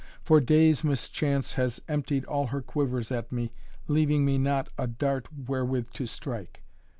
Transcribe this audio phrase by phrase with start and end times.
[0.23, 3.51] "For days mischance has emptied all her quivers at me,
[3.87, 6.63] leaving me not a dart wherewith to strike."